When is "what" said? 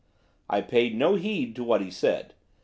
1.63-1.81